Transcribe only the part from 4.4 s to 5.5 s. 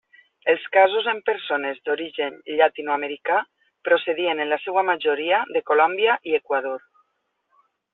en la seua majoria